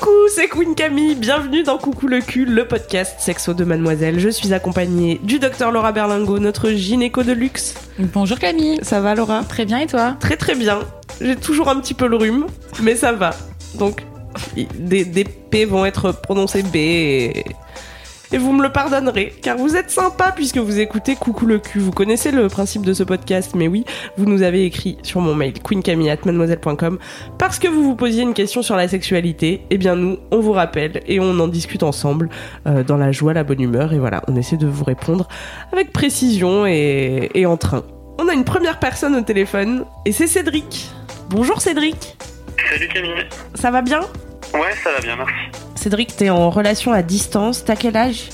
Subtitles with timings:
[0.00, 4.18] Coucou, c'est Queen Camille, bienvenue dans Coucou le cul, le podcast sexo de mademoiselle.
[4.18, 7.74] Je suis accompagnée du docteur Laura Berlingo, notre gynéco de luxe.
[7.98, 8.78] Bonjour Camille.
[8.82, 9.44] Ça va Laura?
[9.44, 10.16] Très bien et toi?
[10.18, 10.80] Très très bien.
[11.20, 12.46] J'ai toujours un petit peu le rhume,
[12.82, 13.30] mais ça va.
[13.74, 14.06] Donc,
[14.78, 17.44] des, des P vont être prononcés B et,
[18.32, 21.80] et vous me le pardonnerez, car vous êtes sympa puisque vous écoutez Coucou le cul.
[21.80, 23.84] Vous connaissez le principe de ce podcast, mais oui,
[24.16, 26.98] vous nous avez écrit sur mon mail queencamille@mademoiselle.com
[27.38, 29.62] parce que vous vous posiez une question sur la sexualité.
[29.70, 32.28] Eh bien nous, on vous rappelle et on en discute ensemble
[32.66, 35.26] euh, dans la joie, la bonne humeur et voilà, on essaie de vous répondre
[35.72, 37.82] avec précision et, et en train.
[38.18, 40.90] On a une première personne au téléphone et c'est Cédric.
[41.30, 42.16] Bonjour Cédric,
[42.70, 43.26] Salut Camille.
[43.54, 44.00] ça va bien?
[44.54, 45.34] Ouais, ça va bien, merci.
[45.76, 48.28] Cédric, t'es en relation à distance, t'as quel âge?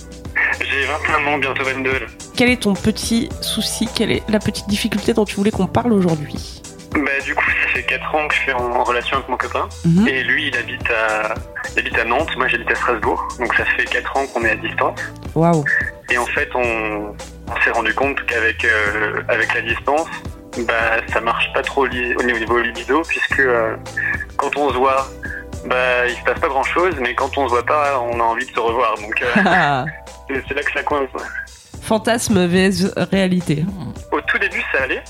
[0.60, 1.92] J'ai 21 ans, bientôt 22.
[1.92, 1.98] là.
[2.36, 3.88] Quel est ton petit souci?
[3.94, 6.62] Quelle est la petite difficulté dont tu voulais qu'on parle aujourd'hui?
[6.92, 9.68] Bah, du coup, ça fait 4 ans que je suis en, relation avec mon copain.
[9.84, 10.08] Mhm.
[10.08, 11.34] Et lui, il habite à,
[11.74, 13.26] il habite à Nantes, moi j'habite à Strasbourg.
[13.38, 14.98] Donc ça fait 4 ans qu'on est à distance.
[15.34, 15.64] Waouh.
[16.10, 17.14] Et en fait, on,
[17.48, 20.08] on s'est rendu compte qu'avec euh, avec la distance,
[20.66, 23.76] bah, ça marche pas trop au niveau libido, puisque euh,
[24.36, 25.06] quand on se voit,
[25.68, 28.22] bah, il se passe pas grand chose, mais quand on se voit pas, on a
[28.22, 28.94] envie de se revoir.
[28.98, 29.84] Donc euh,
[30.48, 31.08] c'est là que ça coince.
[31.82, 33.64] Fantasme vs réalité.
[34.12, 35.02] Au tout début, ça allait.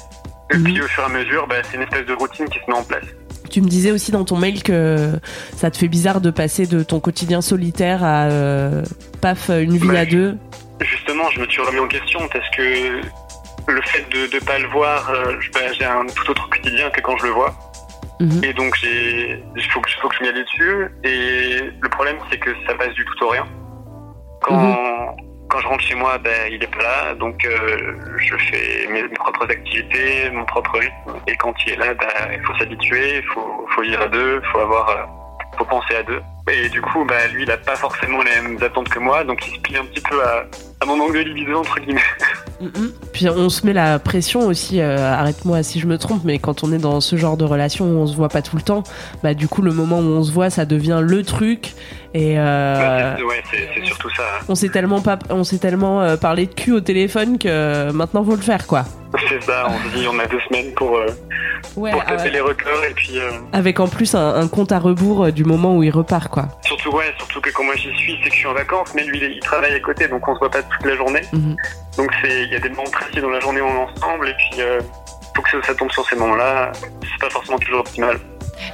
[0.53, 0.65] Et Mhm.
[0.65, 2.77] puis au fur et à mesure, bah, c'est une espèce de routine qui se met
[2.77, 3.05] en place.
[3.51, 5.13] Tu me disais aussi dans ton mail que
[5.57, 8.83] ça te fait bizarre de passer de ton quotidien solitaire à euh,
[9.21, 10.37] paf une vie Bah, à deux.
[10.81, 13.01] Justement, je me suis remis en question parce que
[13.69, 17.01] le fait de ne pas le voir, euh, bah, j'ai un tout autre quotidien que
[17.01, 17.55] quand je le vois.
[18.21, 18.41] Mhm.
[18.45, 20.89] Et donc, j'ai- il faut que, faut que je m'y aille dessus.
[21.05, 23.47] Et le problème, c'est que ça passe du tout au rien.
[24.43, 25.17] Quand, Mhm.
[25.51, 27.15] quand je rentre chez moi, ben, il est pas là.
[27.15, 31.21] Donc, euh, je fais mes, mes propres activités, mon propre rythme.
[31.27, 34.41] Et quand il est là, ben, il faut s'habituer, il faut, faut vivre à deux,
[34.43, 35.03] il faut avoir, euh,
[35.59, 36.21] faut penser à deux.
[36.51, 39.25] Et du coup, bah, lui, il a pas forcément les mêmes attentes que moi.
[39.25, 40.45] Donc, il se plie un petit peu à,
[40.81, 42.01] à mon manque de libido, entre guillemets.
[42.59, 42.91] Mhm.
[43.13, 46.65] Puis on se met la pression aussi, euh, arrête-moi si je me trompe, mais quand
[46.65, 48.83] on est dans ce genre de relation où on se voit pas tout le temps,
[49.23, 51.75] bah du coup le moment où on se voit ça devient le truc
[52.15, 54.23] et euh, Bah, ouais, c'est surtout ça.
[54.23, 54.45] hein.
[54.49, 58.25] on s'est tellement pas, on s'est tellement euh, parlé de cul au téléphone que maintenant
[58.25, 58.85] faut le faire quoi.
[59.29, 60.99] C'est ça, on se dit, on a deux semaines pour,
[61.77, 62.85] Ouais, pour taper les records.
[62.89, 63.19] Et puis,
[63.53, 66.36] avec en plus un, un compte à rebours du moment où il repart quoi.
[66.63, 69.05] Surtout, ouais, surtout que quand moi j'y suis, c'est que je suis en vacances, mais
[69.05, 71.23] lui, il, il travaille à côté, donc on se voit pas toute la journée.
[71.33, 71.57] Mhm.
[71.97, 74.29] Donc, c'est il y a des moments précis dans la journée où on est ensemble,
[74.29, 74.81] et puis, euh,
[75.35, 76.73] faut que ça, ça tombe sur ces moments-là.
[76.81, 78.19] C'est pas forcément toujours optimal.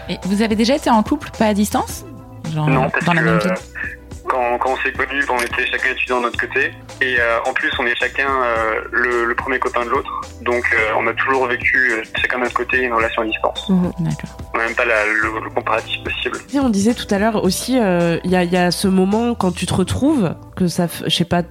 [0.09, 2.05] Et vous avez déjà été en couple, pas à distance?
[2.53, 3.55] Genre non, parce dans la que même ville?
[4.29, 6.73] Quand, quand on s'est connus, on était chacun étudiant de notre côté.
[7.01, 10.11] Et euh, en plus, on est chacun euh, le, le premier copain de l'autre.
[10.43, 13.71] Donc, euh, on a toujours vécu chacun de notre côté une relation à distance.
[13.99, 14.31] D'accord.
[14.55, 16.39] On n'a même pas la- le, le comparatif possible.
[16.55, 19.53] Et on disait tout à l'heure aussi, il y, a, y a ce moment quand
[19.53, 21.43] tu te retrouves, que ça, je sais pas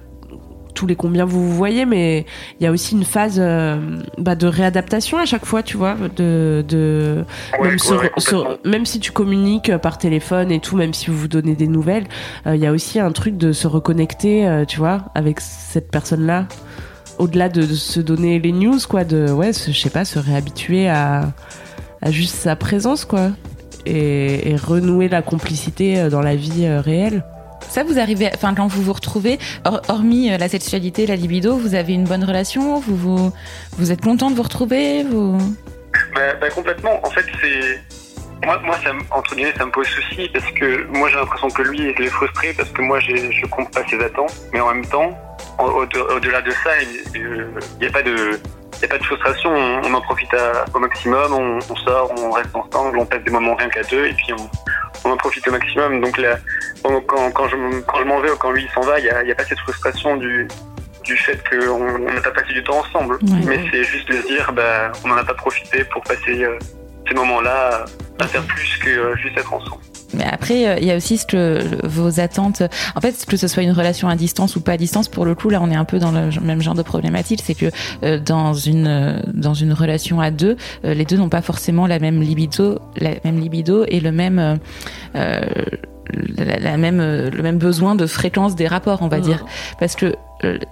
[0.74, 2.24] tous les combien vous vous voyez, mais
[2.58, 5.96] il y a aussi une phase euh, bah, de réadaptation à chaque fois, tu vois,
[6.16, 7.24] de, de
[7.60, 11.28] Ouais, même, ouais, même si tu communiques par téléphone et tout, même si vous vous
[11.28, 12.04] donnez des nouvelles,
[12.46, 15.90] euh, il y a aussi un truc de se reconnecter, euh, tu vois, avec cette
[15.90, 16.46] personne-là.
[17.18, 20.88] Au-delà de, de se donner les news, quoi, de ouais, je sais pas, se réhabituer
[20.88, 21.32] à,
[22.00, 23.30] à juste sa présence, quoi,
[23.86, 27.24] et, et renouer la complicité euh, dans la vie euh, réelle.
[27.72, 31.56] Ça, vous arrivez, enfin, quand vous vous retrouvez, hor- hormis euh, la sexualité, la libido,
[31.56, 33.32] vous avez une bonne relation Vous, vous,
[33.78, 35.38] vous êtes content de vous retrouver vous...
[36.14, 37.00] Bah, bah, complètement.
[37.02, 37.80] En fait, c'est.
[38.44, 41.62] Moi, moi ça, entre guillemets, ça me pose souci parce que moi, j'ai l'impression que
[41.62, 44.34] lui, il est frustré parce que moi, je compte pas ses attentes.
[44.52, 45.16] Mais en même temps,
[45.58, 46.70] au- au- au-delà de ça,
[47.14, 47.20] il
[47.80, 48.38] n'y a pas de.
[48.80, 50.30] N'y a pas de frustration, on, en profite
[50.74, 54.06] au maximum, on, on sort, on reste ensemble, on passe des moments rien qu'à deux
[54.06, 54.42] et puis on,
[55.04, 56.00] on en profite au maximum.
[56.00, 56.36] Donc là,
[56.82, 59.10] quand, je, m- quand je m'en vais ou quand lui il s'en va, il n'y
[59.10, 60.48] a, il y a pas cette frustration du,
[61.04, 63.14] du fait qu'on on n'a pas passé du temps ensemble.
[63.16, 63.40] Ouais.
[63.46, 66.58] Mais c'est juste de se dire, bah, on n'en a pas profité pour passer euh,
[67.08, 67.84] ces moments-là
[68.20, 69.82] à faire plus que euh, juste être ensemble.
[70.14, 72.62] Mais après, euh, il y a aussi ce que vos attentes.
[72.94, 75.34] En fait, que ce soit une relation à distance ou pas à distance, pour le
[75.34, 77.40] coup, là, on est un peu dans le même genre de problématique.
[77.44, 77.70] C'est que
[78.04, 81.86] euh, dans une euh, dans une relation à deux, euh, les deux n'ont pas forcément
[81.86, 84.58] la même libido, la même libido et le même
[85.14, 85.40] euh,
[86.36, 89.22] la, la même le même besoin de fréquence des rapports, on va Mhm.
[89.24, 89.44] dire,
[89.78, 90.14] parce que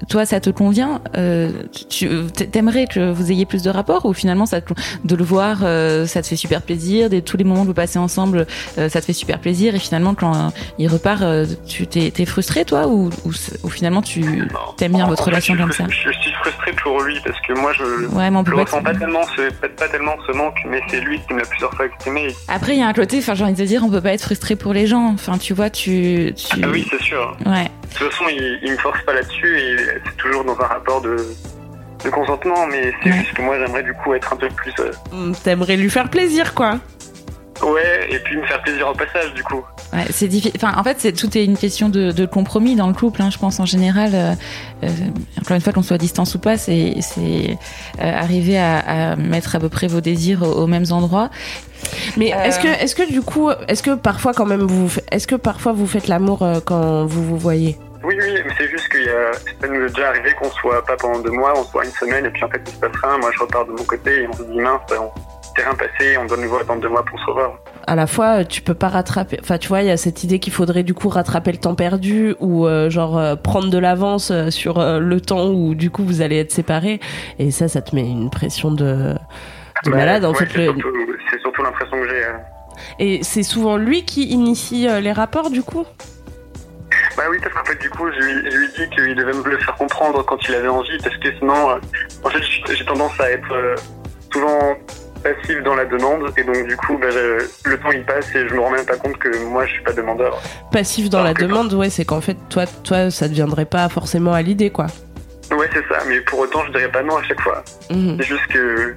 [0.09, 1.51] toi, ça te convient euh,
[1.91, 4.73] Tu tu- t'aimerais que vous ayez plus de rapports ou finalement ça te-
[5.05, 7.09] de le voir, euh, ça te fait super plaisir.
[7.11, 8.47] Des, tous les moments que vous passez ensemble,
[8.79, 9.75] euh, ça te fait super plaisir.
[9.75, 13.31] Et finalement, quand euh, il repart, euh, tu t'es t'es frustré toi ou, ou,
[13.63, 14.23] ou finalement tu
[14.77, 15.85] t'aimes bien En- votre en relation comme ça?
[15.89, 18.53] Je suis frustré pour lui parce que moi je, Ouais, mais on pas.
[18.53, 21.47] ressens pas tellement, ce, pas, pas tellement ce manque, mais c'est lui qui me l'a
[21.47, 22.29] plusieurs fois exprimé.
[22.49, 24.13] Après, il y a un côté, enfin, j'ai envie de te dire, on peut pas
[24.13, 25.07] être frustré pour les gens.
[25.15, 26.61] Enfin, tu vois, tu, tu...
[26.63, 27.37] Ah oui, c'est sûr.
[27.47, 27.65] ouais.
[27.65, 31.01] De toute façon, il, il me force pas là-dessus et c'est toujours dans un rapport
[31.01, 31.17] de,
[32.05, 33.19] de consentement, mais c'est Ouais.
[33.19, 34.73] juste que moi j'aimerais du coup être un peu plus.
[34.81, 36.79] euh, Hmm, T'aimerais lui faire plaisir, quoi.
[37.63, 39.63] Ouais, et puis me faire plaisir au passage du coup.
[39.93, 40.53] Ouais, c'est difficile.
[40.57, 43.21] Enfin, en fait, c'est tout est une question de, de compromis dans le couple.
[43.21, 44.13] Hein, je pense en général.
[44.15, 44.33] euh,
[44.85, 44.89] euh,
[45.39, 47.59] encore une fois, qu'on soit à distance ou pas, c'est c'est
[48.01, 48.79] euh, arriver à,
[49.13, 51.29] à mettre à peu près vos désirs aux, aux mêmes endroits.
[52.17, 52.45] Mais Euh.
[52.45, 55.73] est-ce que, est-ce que du coup, est-ce que parfois quand même vous, est-ce que parfois
[55.73, 57.77] vous faites l'amour euh, quand vous vous voyez?
[58.03, 59.33] Oui, oui, mais c'est juste qu'il y a.
[59.61, 62.25] Ça nous est déjà arrivé qu'on soit pas pendant deux mois, on soit une semaine,
[62.27, 63.19] et puis en fait il se passe rien.
[63.19, 65.11] Moi je repars de mon côté et on se dit mince, on
[65.57, 67.59] rien passé, on doit nous voir attendre deux mois pour se revoir.
[67.87, 69.39] À la fois, euh, tu peux pas rattraper.
[69.43, 71.75] Enfin, tu vois, il y a cette idée qu'il faudrait du coup rattraper le temps
[71.75, 75.91] perdu ou euh, genre euh, prendre de l'avance euh, sur euh, le temps où du
[75.91, 77.01] coup vous allez être séparés.
[77.39, 79.15] Et ça, ça te met une pression de,
[79.85, 80.25] de Ouais, malade.
[80.25, 82.25] En ouais, fait, c'est le- surtout, surtout l'impression que j'ai.
[83.05, 85.85] et c'est souvent lui qui initie les rapports du coup?
[87.21, 89.35] Bah oui, parce qu'en fait, du coup, je lui, je lui ai dit qu'il devait
[89.35, 91.75] me le faire comprendre quand il avait envie, parce que sinon, euh,
[92.25, 92.41] en fait,
[92.75, 93.77] j'ai tendance à être euh,
[94.33, 94.75] souvent
[95.23, 98.55] passif dans la demande, et donc du coup, bah, le temps il passe et je
[98.55, 100.41] me rends même pas compte que moi, je suis pas demandeur.
[100.73, 103.87] Passif dans Alors la demande, ouais, c'est qu'en fait, toi, toi, ça ne viendrait pas
[103.91, 104.87] forcément à l'idée, quoi.
[105.51, 107.63] Ouais, c'est ça, mais pour autant, je dirais pas non à chaque fois.
[107.91, 108.17] Mhm.
[108.19, 108.95] C'est juste que,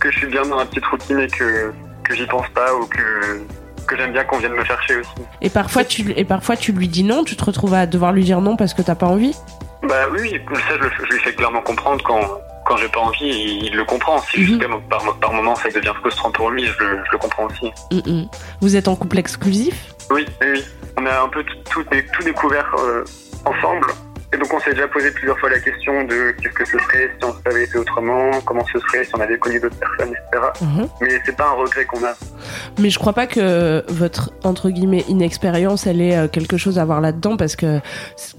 [0.00, 1.72] que je suis bien dans ma petite routine et que,
[2.04, 3.42] que j'y pense pas, ou que,
[3.86, 5.10] que j'aime bien qu'on vienne me chercher aussi.
[5.40, 8.24] Et parfois, tu, et parfois, tu lui dis non, tu te retrouves à devoir lui
[8.24, 9.34] dire non parce que t'as pas envie.
[9.82, 12.20] Bah oui, ça, je, le- je lui fais clairement comprendre quand,
[12.66, 14.18] quand j'ai pas envie, il, il le comprend.
[14.20, 14.58] C'est Mhm.
[14.58, 17.70] que par, par moment, ça devient frustrant pour lui, je, le- je le comprends aussi.
[17.92, 18.26] Mhm.
[18.60, 19.94] Vous êtes en couple exclusif?
[20.10, 20.64] Oui, oui.
[20.98, 23.04] On a un peu tout, tout, dé- tout découvert euh,
[23.44, 23.86] ensemble.
[24.32, 27.10] Et donc on s'est déjà posé plusieurs fois la question de qu'est-ce que ce serait
[27.20, 30.44] si on avait été autrement, comment ce serait si on avait connu d'autres personnes, etc.
[30.62, 30.88] Mhm.
[31.00, 32.12] Mais c'est pas un regret qu'on a.
[32.78, 36.84] Mais je crois pas que votre entre guillemets inexpérience elle ait euh, quelque chose à
[36.84, 37.80] voir là-dedans parce que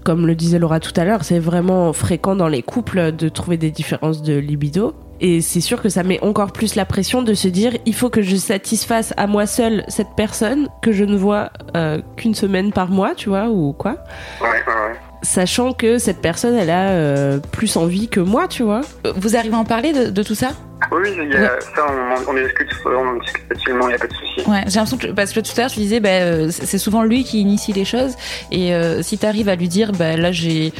[0.03, 3.57] comme le disait Laura tout à l'heure, c'est vraiment fréquent dans les couples de trouver
[3.57, 4.93] des différences de libido.
[5.19, 8.09] Et c'est sûr que ça met encore plus la pression de se dire il faut
[8.09, 12.71] que je satisfasse à moi seule cette personne que je ne vois euh, qu'une semaine
[12.71, 13.97] par mois, tu vois, ou quoi.
[14.41, 14.95] Ouais, ouais, ouais.
[15.23, 18.81] Sachant que cette personne elle a euh, plus envie que moi, tu vois.
[19.15, 20.49] Vous arrivez à en parler de, de tout ça?
[20.91, 23.95] Oui, oui, il y a, ça, on, on discute, on en discute facilement, il n'y
[23.95, 24.47] a pas de souci.
[24.47, 27.01] Ouais, j'ai l'impression que parce que tout à l'heure tu disais, bah, euh, c'est souvent
[27.01, 28.13] lui qui initie les choses
[28.51, 30.71] et euh, si t'arrives à lui dire, bah là j'ai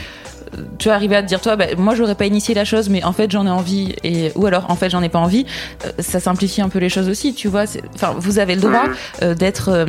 [0.79, 3.03] tu vas arriver à te dire toi bah, moi j'aurais pas initié la chose mais
[3.03, 5.45] en fait j'en ai envie et ou alors en fait j'en ai pas envie.
[5.85, 7.65] Euh, ça simplifie un peu les choses aussi tu vois
[7.95, 8.95] enfin vous avez le droit Mhm.
[9.23, 9.85] euh, d'être euh,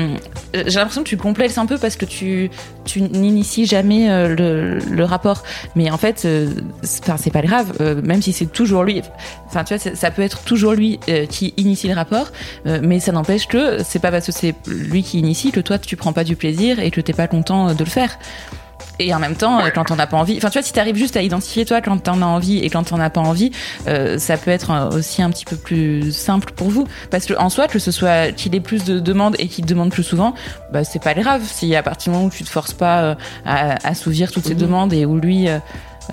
[0.54, 2.50] j'ai l'impression que tu complexes un peu parce que tu
[2.84, 5.42] tu n'inities jamais le, le rapport.
[5.76, 6.26] Mais en fait
[7.02, 7.72] enfin c'est pas grave
[8.02, 9.02] même si c'est toujours lui
[9.46, 12.28] enfin tu vois ça peut être toujours lui qui initie le rapport
[12.64, 15.96] mais ça n'empêche que c'est pas parce que c'est lui qui initie que toi tu
[15.96, 18.18] prends pas du plaisir et que t'es pas content de le faire
[18.98, 20.96] et en même temps, euh, quand t'en as pas envie, enfin tu vois, si t'arrives
[20.96, 23.50] juste à identifier toi quand t'en as envie et quand t'en as pas envie,
[23.86, 26.86] euh, ça peut être euh, aussi un petit peu plus simple pour vous.
[27.10, 29.70] Parce que en soi, que ce soit qu'il ait plus de demandes et qu'il te
[29.70, 30.34] demande plus souvent,
[30.72, 31.42] bah c'est pas grave.
[31.44, 33.14] Si à partir du moment où tu te forces pas euh,
[33.44, 35.58] à assouvir toutes ces demandes et où lui, euh,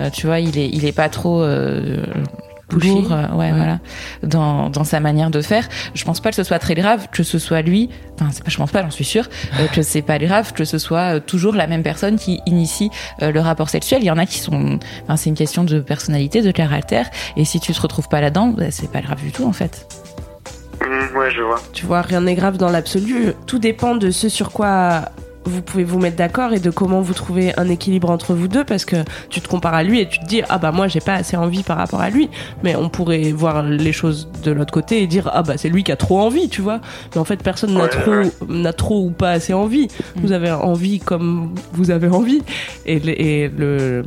[0.00, 1.44] euh, tu vois, il est, il est pas trop
[2.68, 2.88] Pushy.
[2.88, 3.52] lourd, euh, ouais, Ouais.
[3.52, 3.78] voilà,
[4.22, 5.68] dans, dans sa manière de faire.
[5.94, 7.90] Je pense pas que ce soit très grave que ce soit lui.
[8.14, 9.28] Enfin, c'est pas, je pense pas, j'en suis sûre
[9.60, 12.90] euh, que c'est pas grave que ce soit euh, toujours la même personne qui initie
[13.22, 14.00] euh, le rapport sexuel.
[14.02, 17.08] Il y en a qui sont, enfin, c'est une question de personnalité, de caractère.
[17.36, 19.86] Et si tu te retrouves pas là-dedans, bah, c'est pas grave du tout en fait.
[20.82, 21.60] Mhm, ouais, je vois.
[21.72, 23.32] Tu vois, rien n'est grave dans l'absolu.
[23.46, 25.06] Tout dépend de ce sur quoi
[25.48, 28.64] vous pouvez vous mettre d'accord et de comment vous trouvez un équilibre entre vous deux
[28.64, 28.96] parce que
[29.30, 31.36] tu te compares à lui et tu te dis ah bah moi j'ai pas assez
[31.36, 32.28] envie par rapport à lui.
[32.62, 35.84] Mais on pourrait voir les choses de l'autre côté et dire ah bah c'est lui
[35.84, 36.80] qui a trop envie tu vois.
[37.14, 38.12] Mais en fait personne n'a trop
[38.48, 39.86] n'a trop ou pas assez envie.
[40.16, 40.20] Mm.
[40.20, 42.42] vous avez envie comme vous avez envie.
[42.84, 44.02] Et le- et le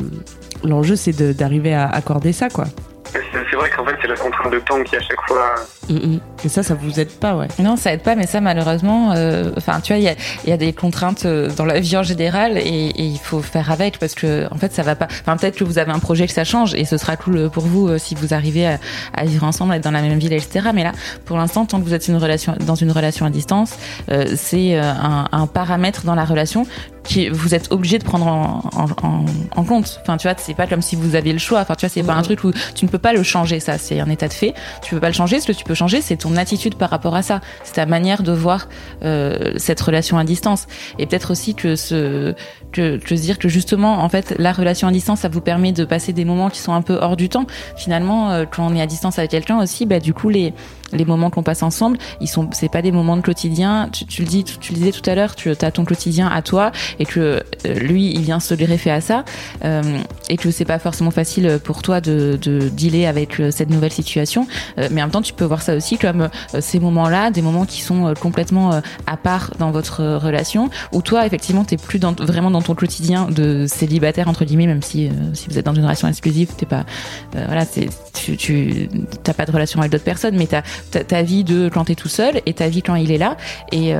[0.63, 2.65] l'enjeu c'est de- d'arriver à accorder ça quoi
[3.11, 5.55] C'est vrai qu'en fait, c'est la contrainte de temps qui, à chaque fois.
[5.89, 6.19] Mm, mm.
[6.45, 7.47] Et ça, ça vous aide pas, ouais.
[7.59, 10.49] Non, ça aide pas, mais ça, malheureusement, euh, enfin, tu vois, il y a, il
[10.49, 13.71] y a des contraintes euh, dans la vie en général et, et il faut faire
[13.71, 15.07] avec parce que, en fait, ça va pas.
[15.21, 17.63] Enfin, peut-être que vous avez un projet que ça change et ce sera cool pour
[17.63, 18.79] vous euh, si vous arrivez à,
[19.15, 20.69] à vivre ensemble, à être dans la même ville, etc.
[20.73, 20.91] Mais là,
[21.25, 23.77] pour l'instant, tant que vous êtes une relation, dans une relation à distance,
[24.11, 26.65] euh, c'est euh, un, un paramètre dans la relation
[27.09, 29.25] qui vous êtes obligé de prendre en, en, en,
[29.55, 29.99] en compte.
[30.03, 31.59] Enfin, tu vois, c'est pas comme si vous aviez le choix.
[31.59, 33.59] Enfin, tu vois, c'est pas un truc où tu ne peux pas le changer.
[33.59, 34.53] Ça, c'est un état de fait.
[34.83, 35.39] Tu peux pas le changer.
[35.39, 37.41] Ce que tu peux changer, c'est ton attitude par rapport à ça.
[37.63, 38.69] C'est ta manière de voir
[39.03, 40.67] euh, cette relation à distance.
[40.99, 42.35] Et peut-être aussi que ce
[42.71, 45.71] que, que se dire que justement, en fait, la relation à distance, ça vous permet
[45.71, 47.47] de passer des moments qui sont un peu hors du temps.
[47.75, 50.53] Finalement, euh, quand on est à distance avec quelqu'un aussi, bah du coup les
[50.91, 53.89] les moments qu'on passe ensemble, ils sont, c'est pas des moments de quotidien.
[53.91, 56.27] Tu, tu le dis, tu, tu le disais tout à l'heure, tu as ton quotidien
[56.27, 57.19] à toi et que
[57.65, 59.23] euh, lui, il vient se greffer à ça
[59.63, 59.81] euh,
[60.29, 63.91] et que c'est pas forcément facile pour toi de, de dealer avec euh, cette nouvelle
[63.91, 64.47] situation.
[64.77, 66.29] Mais en même temps, tu peux voir ça aussi comme
[66.59, 71.63] ces moments-là, des moments qui sont complètement à part dans votre relation, où toi, effectivement,
[71.63, 75.65] t'es plus vraiment dans ton quotidien de célibataire entre guillemets, même si si vous êtes
[75.65, 76.85] dans une relation exclusive, t'es pas,
[77.33, 77.65] voilà,
[78.13, 78.89] tu, tu
[79.23, 80.61] t'as pas de relation avec d'autres personnes, mais t'as
[81.03, 83.37] ta, vie de quand t'es tout seul et ta vie quand il est là.
[83.71, 83.93] Et,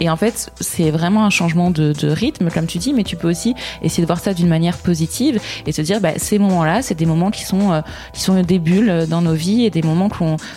[0.00, 2.08] et en fait, c'est vraiment un changement de, de
[2.52, 5.72] comme tu dis, mais tu peux aussi essayer de voir ça d'une manière positive et
[5.72, 7.80] se dire, bah, ces moments-là, c'est des moments qui sont, euh,
[8.12, 10.08] qui sont des bulles dans nos vies et des moments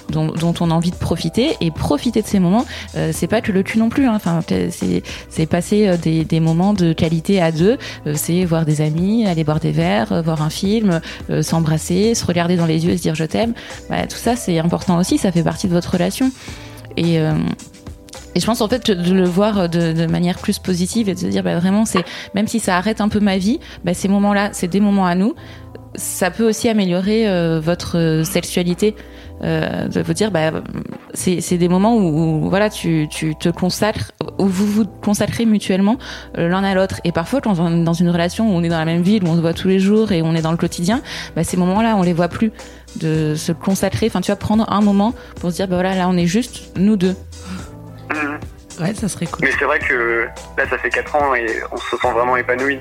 [0.10, 1.56] dont, on a envie de profiter.
[1.62, 4.08] Et profiter de ces moments, euh, c'est pas que le cul non plus.
[4.08, 4.14] Hein.
[4.16, 7.78] Enfin, c'est, c'est passer euh, des, moments de qualité à deux.
[8.06, 12.16] Euh, c'est voir des amis, aller boire des verres, euh, voir un film, euh, s'embrasser,
[12.16, 13.54] se regarder dans les yeux et se dire je t'aime.
[13.90, 15.18] Bah, tout ça, c'est important aussi.
[15.18, 16.32] Ça fait partie de votre relation.
[17.00, 17.34] Euh,
[18.38, 21.20] et je pense en fait de le voir de, de manière plus positive et de
[21.20, 24.08] se dire bah, vraiment c'est même si ça arrête un peu ma vie, bah, ces
[24.08, 25.34] moments-là c'est des moments à nous.
[25.96, 28.94] Ça peut aussi améliorer euh, votre euh, sexualité.
[29.44, 30.52] Euh, de vous dire bah
[31.14, 35.98] c'est des moments où, voilà tu tu te consacres où vous vous consacrez mutuellement
[36.40, 38.70] euh, l'un à l'autre et parfois quand on est dans une relation où on est
[38.70, 40.50] dans la même ville où on se voit tous les jours et on est dans
[40.50, 41.04] le quotidien
[41.36, 42.52] bah ces moments-là on les voit plus
[43.00, 46.10] de se consacrer enfin tu vas prendre un moment pour se dire bah voilà là
[46.10, 47.16] on est juste nous deux
[48.14, 48.40] Mhm.
[48.80, 49.40] Ouais, ça serait cool.
[49.46, 52.80] Mais c'est vrai que là, ça fait 4 ans et on se sent vraiment épanoui.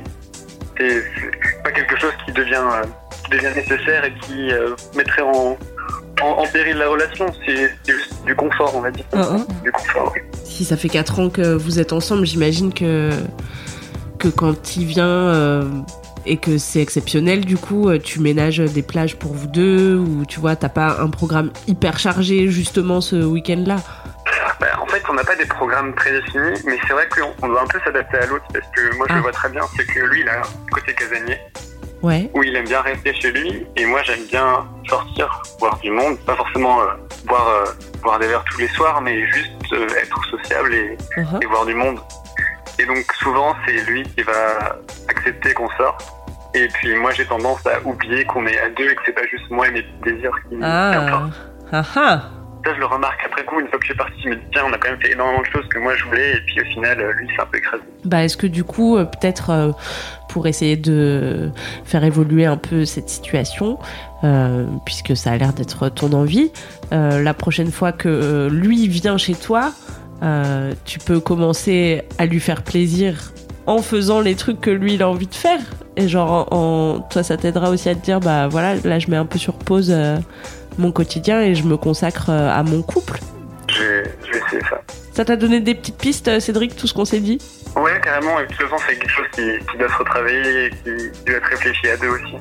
[0.78, 1.02] C'est
[1.64, 2.84] pas quelque chose qui devient, euh,
[3.24, 5.56] qui devient nécessaire et qui euh, mettrait en,
[6.22, 7.26] en, en péril la relation.
[7.46, 9.06] C'est juste du confort, on va dire.
[9.14, 9.46] Hein, hein.
[9.64, 10.20] Du confort, oui.
[10.44, 13.10] Si ça fait 4 ans que vous êtes ensemble, j'imagine que,
[14.18, 15.64] que quand il vient euh,
[16.26, 20.40] et que c'est exceptionnel, du coup, tu ménages des plages pour vous deux ou tu
[20.40, 23.76] vois, t'as pas un programme hyper chargé justement ce week-end-là?
[25.06, 27.62] Bah, en fait, on n'a pas des programmes prédéfinis, mais c'est vrai qu'on on doit
[27.62, 29.16] un peu s'adapter à l'autre parce que moi, je Ah.
[29.16, 31.38] le vois très bien, c'est que lui, il a un côté casanier
[32.02, 32.30] Ouais.
[32.34, 36.18] où il aime bien rester chez lui et moi, j'aime bien sortir, voir du monde,
[36.20, 36.86] pas forcément euh,
[37.24, 37.64] boire, euh,
[38.02, 41.42] boire des verres tous les soirs, mais juste euh, être sociable et, Uh-huh.
[41.42, 41.98] et voir du monde.
[42.78, 44.76] Et donc, souvent, c'est lui qui va
[45.08, 46.04] accepter qu'on sorte.
[46.54, 49.26] Et puis, moi, j'ai tendance à oublier qu'on est à deux et que c'est pas
[49.30, 50.90] juste moi et mes désirs qui, Ah.
[51.00, 51.40] importent.
[51.72, 52.22] Ah ah.
[52.66, 54.62] Ça, je le remarque après coup, une fois que suis parti, je me dis, tiens,
[54.68, 56.64] on a quand même fait énormément de choses que moi je voulais, et puis au
[56.64, 57.82] final, euh, lui, c'est un peu écrasé.
[58.04, 59.70] Bah, est-ce que du coup, euh, peut-être euh,
[60.28, 61.52] pour essayer de
[61.84, 63.78] faire évoluer un peu cette situation,
[64.84, 66.50] puisque ça a l'air d'être ton envie,
[66.90, 69.72] la prochaine fois que lui vient chez toi,
[70.84, 73.32] tu peux commencer à lui faire plaisir
[73.66, 75.60] en faisant les trucs que lui il a envie de faire?
[75.96, 79.08] Et genre, en, en- toi, ça t'aidera aussi à te dire, bah voilà, là, je
[79.10, 79.94] mets un peu sur pause
[80.78, 83.18] mon quotidien et je me consacre euh, à mon couple.
[83.68, 84.80] Je vais, je vais essayer ça.
[85.12, 87.38] Ça t'a donné des petites pistes, euh, Cédric, tout ce qu'on s'est dit?
[87.74, 90.70] Ouais, carrément, et de toute façon, c'est quelque chose qui, qui doit se retravailler et
[90.70, 92.34] qui, doit être réfléchi à deux aussi.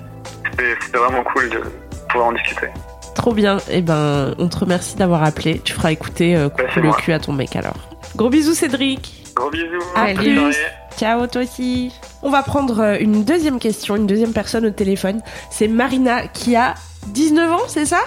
[0.51, 1.61] C'était vraiment cool de
[2.09, 2.67] pouvoir en discuter.
[3.15, 3.57] Trop bien.
[3.69, 5.59] Et ben, on te remercie d'avoir appelé.
[5.63, 6.97] Tu feras écouter euh, Bah, le moi.
[6.97, 7.89] cul à ton mec alors.
[8.15, 9.33] Gros bisous, Cédric.
[9.35, 9.65] Gros bisous,
[9.95, 10.55] À plus.
[10.97, 11.91] Ciao, toi aussi.
[12.21, 15.21] On va prendre euh, une deuxième question, une deuxième personne au téléphone.
[15.49, 16.75] C'est Marina qui a
[17.07, 17.99] 19 ans, c'est ça?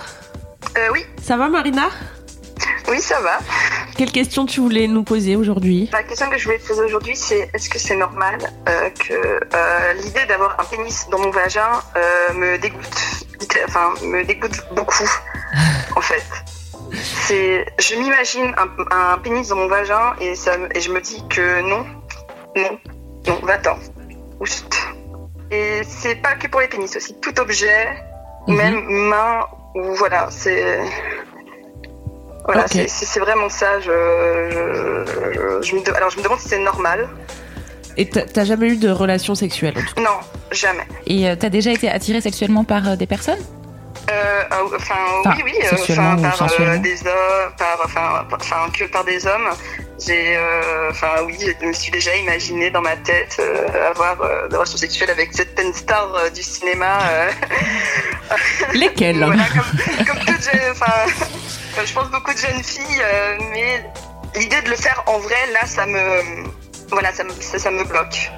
[0.77, 1.89] Euh, oui, Ça va, Marina?
[2.89, 3.39] Oui, ça va.
[3.97, 5.89] Quelle question tu voulais nous poser aujourd'hui?
[5.93, 9.13] La question que je voulais te poser aujourd'hui, c'est est-ce que c'est normal euh, que
[9.55, 11.71] euh, l'idée d'avoir un pénis dans mon vagin
[12.35, 13.25] me dégoûte,
[13.67, 15.09] enfin me dégoûte beaucoup,
[15.97, 16.25] en fait?
[17.03, 21.23] C'est, je m'imagine un, un pénis dans mon vagin et ça, et je me dis
[21.29, 21.85] que non,
[22.57, 22.79] non,
[23.27, 23.79] non, va-t'en,
[24.41, 24.75] oust.
[25.51, 27.89] Et c'est pas que pour les pénis aussi, tout objet,
[28.47, 28.57] Mhm.
[28.57, 29.41] même main
[29.75, 30.79] voilà, c'est.
[32.45, 32.85] Voilà, Ok.
[32.89, 33.79] c'est- vraiment ça.
[33.81, 37.09] Je, je, je me de- alors je me demande si c'est normal.
[37.97, 40.01] Et t'as jamais eu de relation sexuelle en tout cas?
[40.03, 40.19] Non,
[40.53, 40.87] jamais.
[41.07, 43.41] Et euh, t'as déjà été attiré sexuellement par euh, des personnes?
[44.11, 44.95] Euh, ah, enfin,
[45.27, 46.81] Enfin, oui, oui, euh, sexuellement enfin, ou par euh, sensuellement?
[46.81, 49.49] des hommes, par, enfin, par- enfin, que par des hommes.
[49.99, 54.49] J'ai, euh, enfin, oui, je me suis déjà imaginé dans ma tête euh, avoir euh,
[54.49, 56.99] des relations sexuelles avec certaines stars du cinéma.
[58.75, 63.03] Lesquelles voilà, comme, comme toute jeune, je pense beaucoup de jeunes filles,
[63.53, 63.85] mais
[64.37, 66.23] l'idée de le faire en vrai, là, ça me,
[66.91, 68.31] voilà, ça me, ça, ça me bloque.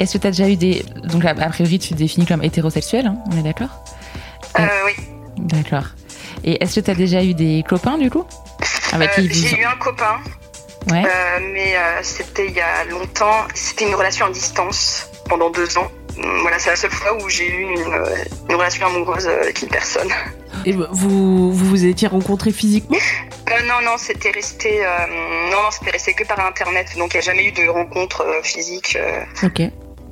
[0.00, 0.84] Est-ce que tu as déjà eu des.
[1.04, 3.84] Donc, a priori, tu te définis comme hétérosexuel, hein, on est d'accord?
[4.58, 4.92] Oui.
[5.36, 5.84] D'accord.
[6.42, 8.26] Et est-ce que tu as déjà eu des copains, du coup?
[8.92, 10.18] Avec qui j'ai eu un copain,
[10.90, 11.04] Ouais.
[11.04, 13.46] euh, mais euh, c'était il y a longtemps.
[13.54, 15.90] C'était une relation à distance pendant deux ans.
[16.18, 18.16] Hum, Voilà, c'est la seule fois où j'ai eu une, euh,
[18.48, 20.08] une relation amoureuse avec une personne.
[20.66, 22.96] Et vous, vous vous étiez rencontrés physiquement?
[23.50, 24.88] Euh, non, non, c'était resté, euh,
[25.50, 26.88] non, non, c'était resté que par internet.
[26.98, 28.96] Donc il n'y a jamais eu de rencontre euh, physique.
[29.00, 29.22] euh.
[29.46, 29.62] Ok.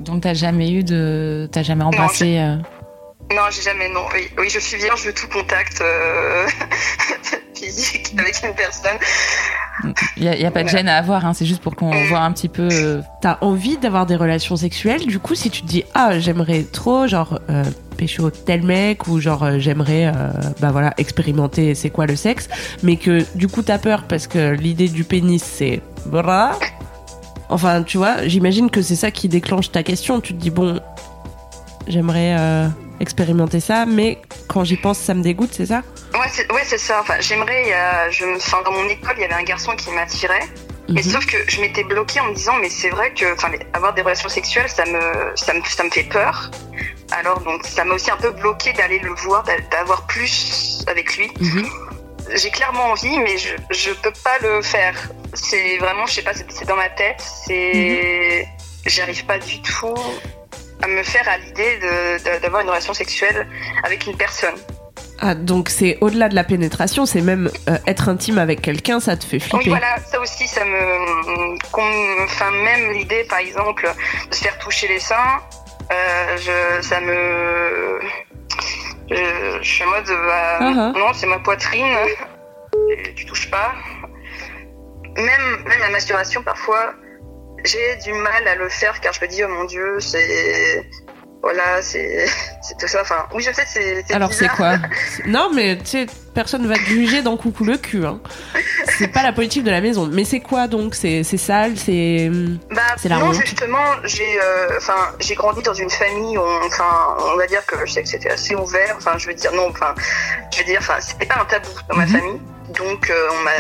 [0.00, 1.48] Donc, t'as jamais eu de.
[1.50, 2.38] T'as jamais embrassé.
[2.38, 2.56] euh,
[3.30, 4.04] Non, j'ai jamais, non.
[4.14, 6.46] Oui, oui, je suis vierge de tout contact euh,
[7.54, 8.96] physique avec une personne.
[10.16, 11.90] Il n'y a, y a pas de gêne à avoir, hein, c'est juste pour qu'on
[12.06, 12.68] voit un petit peu.
[12.72, 16.62] euh, T'as envie d'avoir des relations sexuelles, du coup, si tu te dis ah j'aimerais
[16.64, 17.62] trop genre euh,
[17.96, 20.30] pécho tel mec ou genre euh, j'aimerais euh,
[20.60, 22.48] bah voilà expérimenter c'est quoi le sexe,
[22.82, 25.80] mais que du coup t'as peur parce que l'idée du pénis c'est.
[27.50, 30.20] Enfin tu vois, j'imagine que c'est ça qui déclenche ta question.
[30.20, 30.80] Tu te dis bon
[31.86, 32.66] j'aimerais euh,
[33.00, 35.82] expérimenter ça, mais quand j'y pense ça me dégoûte, c'est ça?
[36.14, 37.00] Ouais, c'est ouais, ça.
[37.00, 37.72] Enfin, j'aimerais.
[37.72, 40.40] a- je me, dans mon école, il y avait un garçon qui m'attirait.
[40.90, 41.10] Mais Mhm.
[41.10, 43.26] sauf que je m'étais bloquée en me disant, mais c'est vrai que,
[43.74, 46.50] avoir des relations sexuelles, ça me, ça me, ça me fait peur.
[47.10, 51.16] Alors donc, ça m'a aussi un peu bloqué d'aller le voir, d'a- d'avoir plus avec
[51.18, 51.30] lui.
[51.40, 51.68] Mhm.
[52.34, 54.94] J'ai clairement envie, mais je, je peux pas le faire.
[55.34, 57.22] C'est vraiment, je sais pas, c'est dans ma tête.
[57.46, 58.48] C'est,
[58.86, 59.94] j'arrive pas du tout
[60.82, 61.78] à me faire à l'idée
[62.42, 63.46] d'avoir une relation sexuelle
[63.84, 64.54] avec une personne.
[65.20, 69.16] Ah donc c'est au-delà de la pénétration, c'est même euh, être intime avec quelqu'un, ça
[69.16, 69.58] te fait flipper.
[69.64, 71.58] Oui, voilà, ça aussi, ça me.
[72.24, 73.90] Enfin, même l'idée, par exemple,
[74.30, 75.40] de se faire toucher les seins,
[75.90, 77.98] euh, je, ça me.
[79.10, 80.06] Je, je suis en mode.
[80.06, 80.98] bah, Uh-huh.
[80.98, 81.96] Non, c'est ma poitrine,
[83.16, 83.72] tu touches pas.
[85.16, 86.94] Même, même la masturbation, parfois,
[87.64, 90.84] j'ai du mal à le faire car je me dis, oh mon dieu, c'est.
[91.40, 92.26] Voilà, c'est
[92.62, 93.00] c'est tout ça.
[93.02, 94.04] Enfin, oui, je sais, c'est.
[94.12, 94.74] Alors, c'est quoi
[95.26, 98.04] Non, mais tu sais, personne va te juger dans Coucou le cul.
[98.04, 98.20] Hein.
[98.98, 100.08] C'est pas la politique de la maison.
[100.12, 100.96] Mais c'est quoi donc?
[100.96, 102.28] C'est c'est sale C'est.
[102.74, 103.34] Bah, C'est la non, honte.
[103.40, 107.64] justement, j'ai, euh, enfin, j'ai grandi dans une famille où, on- enfin, on va dire
[107.66, 108.94] que je sais que c'était assez ouvert.
[108.98, 109.94] Enfin, je veux dire, non, enfin,
[110.52, 112.10] je veux dire, enfin, c'était pas un tabou dans ma Mhm.
[112.12, 112.40] famille.
[112.70, 113.50] Donc, euh, on m'a,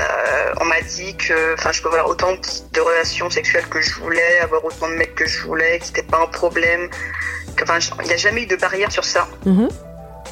[0.60, 2.32] on m'a dit que, enfin, je pouvais avoir autant
[2.72, 6.02] de relations sexuelles que je voulais, avoir autant de mecs que je voulais, que c'était
[6.02, 6.88] pas un problème.
[7.62, 9.26] Enfin, il n'y a jamais eu de barrière sur ça.
[9.46, 9.68] Mhm.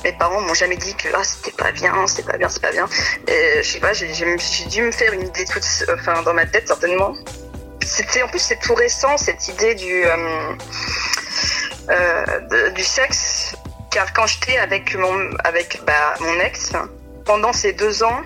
[0.04, 2.70] Mes parents m'ont jamais dit que ah, c'était pas bien, c'est pas bien, c'est pas
[2.70, 2.86] bien.
[3.26, 6.34] Et je sais pas, j'ai j'ai- j'ai dû me faire une idée toute, enfin, dans
[6.34, 7.14] ma tête certainement.
[7.82, 10.52] C'était en plus c'est tout récent cette idée du euh,
[11.90, 13.54] euh, de- du sexe,
[13.90, 16.72] car quand j'étais avec mon avec bah, mon ex,
[17.24, 18.20] pendant ces deux ans,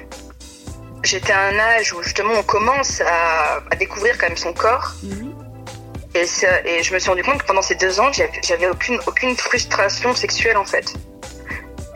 [1.03, 4.93] j'étais à un âge où justement on commence à, à découvrir quand même son corps.
[6.15, 8.69] Et, ça- et je me suis rendu compte que pendant ces deux ans, j'avais j'avais
[8.69, 10.93] aucune, aucune frustration sexuelle en fait.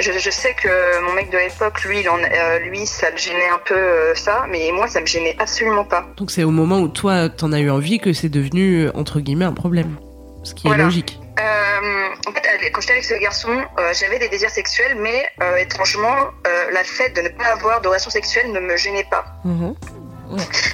[0.00, 3.16] Je, je sais que mon mec de l'époque, lui, il en, euh, lui, ça le
[3.16, 6.04] gênait un peu euh, ça, mais moi, ça me gênait absolument pas.
[6.16, 9.44] Donc c'est au moment où toi t'en as eu envie que c'est devenu entre guillemets
[9.44, 9.96] un problème.
[10.42, 11.18] Ce qui est logique.
[11.40, 15.56] Euh, en fait, quand j'étais avec ce garçon, euh, j'avais des désirs sexuels, mais euh,
[15.56, 16.16] étrangement,
[16.46, 19.24] euh, la fait de ne pas avoir de relation sexuelle ne me gênait pas.
[19.44, 19.74] Mhm.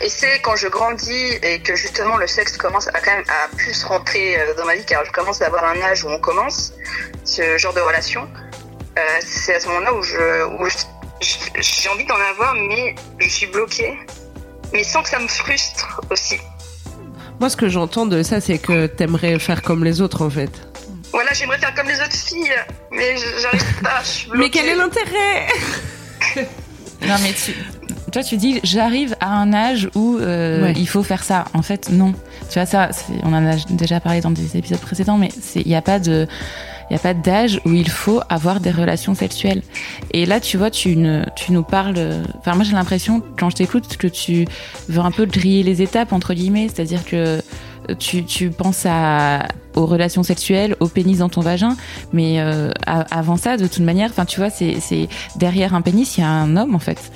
[0.01, 3.55] Et c'est quand je grandis et que justement le sexe commence à quand même à
[3.57, 6.21] plus rentrer euh, dans ma vie, car je commence à avoir un âge où on
[6.21, 6.73] commence
[7.25, 8.29] ce genre de relation.
[8.99, 10.69] euh, c'est à ce moment-là où je, où
[11.59, 13.99] j'ai envie d'en avoir, mais je suis bloquée,
[14.73, 16.41] mais sans que ça me frustre aussi.
[17.41, 20.51] Moi ce que j'entends de ça c'est que t'aimerais faire comme les autres en fait.
[21.13, 22.53] Voilà, j'aimerais faire comme les autres filles,
[22.93, 24.01] mais j'arrive pas.
[24.05, 24.39] Je suis bloquée.
[24.45, 25.47] Mais quel est l'intérêt?
[27.03, 27.55] Non, mais tu,
[28.13, 30.75] toi, tu dis, j'arrive à un âge où euh, Ouais.
[30.77, 31.47] il faut faire ça.
[31.55, 32.13] En fait, non.
[32.51, 32.91] Tu vois, ça,
[33.23, 36.29] on en a déjà parlé dans des épisodes précédents, mais il n'y a pas de.
[36.91, 39.63] Il n'y a pas d'âge où il faut avoir des relations sexuelles.
[40.13, 40.97] Et là, tu vois, tu,
[41.37, 41.95] tu nous parles.
[41.99, 44.45] euh, Enfin, moi, j'ai l'impression, quand je t'écoute, que tu
[44.89, 46.67] veux un peu griller les étapes, entre guillemets.
[46.69, 47.41] C'est-à-dire que
[48.01, 51.77] tu, tu penses à, aux relations sexuelles, au pénis dans ton vagin.
[52.13, 54.81] Mais euh, avant ça, de toute manière, enfin, tu vois, c'est-
[55.37, 57.13] derrière un pénis, il y a un homme, en fait.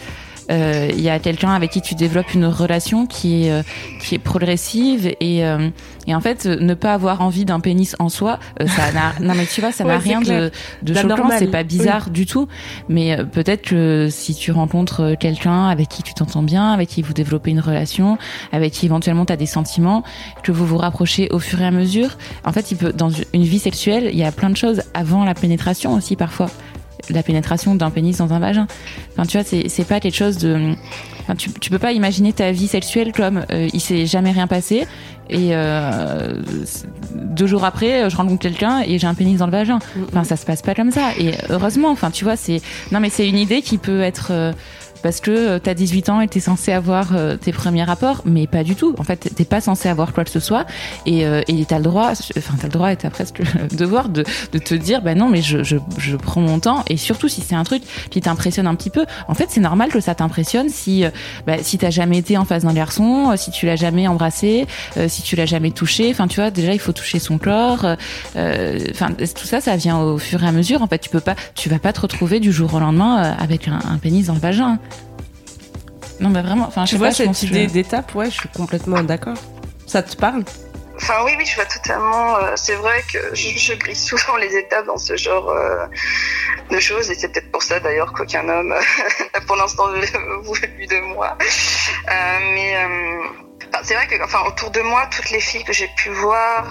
[0.50, 3.62] Euh, il y a quelqu'un avec qui tu développes une relation qui est euh,
[4.00, 5.68] qui est progressive et euh,
[6.06, 9.46] et en fait ne pas avoir envie d'un pénis en soi, ça n'a non mais
[9.46, 10.50] tu vois ça n'a Ouais, rien clair.
[10.82, 12.46] de de choquant, D'anormal, c'est pas bizarre du tout.
[12.88, 17.02] Mais euh, peut-être que si tu rencontres quelqu'un avec qui tu t'entends bien, avec qui
[17.02, 18.18] vous développez une relation,
[18.52, 20.02] avec qui éventuellement tu as des sentiments,
[20.42, 23.42] que vous vous rapprochez au fur et à mesure, en fait, il peut dans une
[23.44, 26.50] vie sexuelle, il y a plein de choses avant la pénétration aussi parfois.
[27.10, 28.66] La pénétration d'un pénis dans un vagin.
[29.12, 30.74] Enfin, tu vois, c'est c'est pas quelque chose de.
[31.22, 34.46] Enfin, tu, tu peux pas imaginer ta vie sexuelle comme euh, il s'est jamais rien
[34.46, 34.86] passé
[35.30, 36.42] et euh,
[37.14, 39.78] deux jours après, je rencontre quelqu'un et j'ai un pénis dans le vagin.
[40.08, 41.12] Enfin, ça se passe pas comme ça.
[41.18, 42.60] Et heureusement, enfin, tu vois, c'est
[42.92, 44.52] non, mais c'est une idée qui peut être euh,
[45.04, 48.46] parce que euh, t'as 18 ans et t'es censé avoir euh, tes premiers rapports, mais
[48.46, 48.94] pas du tout.
[48.96, 50.64] En fait, t'es pas censé avoir quoi que ce soit
[51.04, 54.08] et euh, et t'as le droit, enfin t'as le droit et t'as presque le devoir
[54.08, 57.28] de de te dire, bah non, mais je je je prends mon temps et surtout
[57.28, 59.04] si c'est un truc qui t'impressionne un petit peu.
[59.28, 61.10] En fait, c'est normal que ça t'impressionne si euh,
[61.46, 64.66] bah, si t'as jamais été en face d'un garçon, si tu l'as jamais embrassé,
[65.08, 66.08] si tu l'as jamais touché.
[66.12, 67.84] Enfin, tu vois, déjà il faut toucher son corps.
[68.34, 70.80] Enfin, tout ça, ça vient au fur et à mesure.
[70.80, 73.68] En fait, tu peux pas, tu vas pas te retrouver du jour au lendemain avec
[73.68, 74.78] un, un pénis dans le vagin.
[76.20, 76.66] Non, mais vraiment.
[76.68, 79.36] Enfin, je Tu vois pas, je cette idée d'étape, ouais, je suis complètement d'accord.
[79.86, 80.44] Ça te parle?
[80.96, 82.36] Enfin, oui, oui, je vois totalement.
[82.38, 85.86] euh, c'est vrai que je, je glisse souvent les étapes dans ce genre euh,
[86.70, 88.68] de choses, et c'est peut-être pour ça d'ailleurs qu'aucun homme
[89.34, 89.88] n'a pour l'instant
[90.42, 91.36] voulu de moi.
[92.08, 93.18] Euh, mais euh,
[93.72, 96.64] enfin, c'est vrai que, enfin, autour de moi, toutes les filles que j'ai pu voir,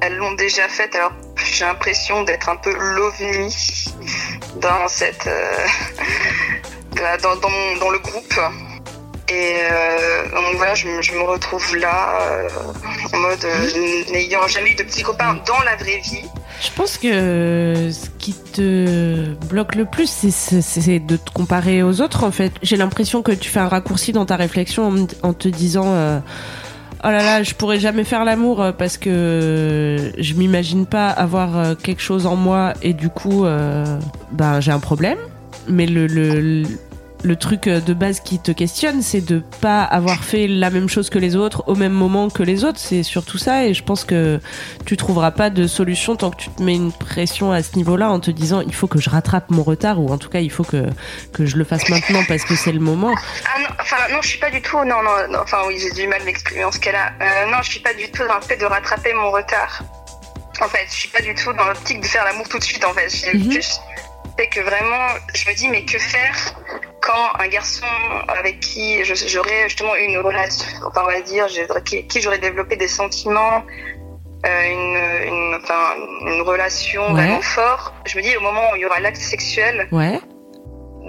[0.00, 0.92] elles l'ont déjà fait.
[0.96, 1.12] Alors,
[1.52, 3.54] j'ai l'impression d'être un peu l'ovni
[4.56, 5.66] dans cette, euh,
[7.22, 8.34] dans, dans, mon- dans le groupe.
[9.30, 12.48] Et euh, donc voilà, je, me- je me retrouve là, euh,
[13.12, 16.24] en mode euh, n'ayant jamais eu de petits copains dans la vraie vie.
[16.60, 22.24] Je pense que ce qui te bloque le plus, c'est- de te comparer aux autres,
[22.24, 22.52] en fait.
[22.62, 25.86] J'ai l'impression que tu fais un raccourci dans ta réflexion en, te disant
[27.04, 32.02] Oh là là, je pourrais jamais faire l'amour parce que je m'imagine pas avoir quelque
[32.02, 33.84] chose en moi et du coup, euh,
[34.32, 35.18] ben, j'ai un problème.
[35.68, 36.64] Mais le, le,
[37.22, 41.10] le truc de base qui te questionne, c'est de pas avoir fait la même chose
[41.10, 42.78] que les autres au même moment que les autres.
[42.78, 44.40] C'est surtout ça et je pense que
[44.86, 48.10] tu trouveras pas de solution tant que tu te mets une pression à ce niveau-là
[48.10, 50.50] en te disant il faut que je rattrape mon retard ou en tout cas il
[50.50, 50.86] faut que,
[51.32, 53.14] que je le fasse maintenant parce que c'est le moment.
[53.44, 54.78] Ah non, enfin non, je suis pas du tout.
[54.78, 57.12] Non, non, non, enfin oui, j'ai du mal à m'exprimer en ce cas-là.
[57.20, 59.82] Euh, non, je suis pas du tout dans le fait de rattraper mon retard.
[60.60, 62.84] En fait, je suis pas du tout dans l'optique de faire l'amour tout de suite.
[62.84, 63.80] En fait, j'ai plus
[64.46, 66.54] que vraiment, je me dis mais que faire
[67.00, 67.86] quand un garçon
[68.28, 71.46] avec qui j'aurais justement une relation, enfin on va dire,
[71.84, 73.64] qui, qui j'aurais développé des sentiments,
[74.46, 75.94] euh, une, une, enfin,
[76.26, 77.12] une relation Ouais.
[77.14, 77.92] vraiment forte.
[78.06, 80.20] Je me dis au moment où il y aura l'acte sexuel, Ouais.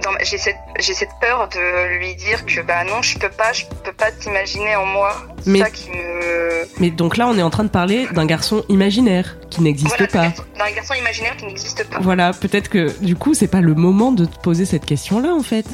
[0.04, 3.30] Dans ma- j'ai cette, j'ai cette peur de lui dire que bah non, je peux
[3.30, 5.16] pas, je peux pas t'imaginer en moi.
[5.44, 6.68] C'est Mais- ça qui me.
[6.80, 10.08] Mais donc là on est en train de parler d'un garçon imaginaire qui n'existe Voilà,
[10.08, 10.18] pas.
[10.20, 12.00] d'un garçon- d'un garçon imaginaire qui n'existe pas.
[12.02, 15.44] Voilà, peut-être que du coup c'est pas le moment de te poser cette question-là en
[15.44, 15.66] fait.